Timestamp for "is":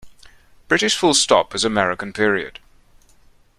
1.53-1.63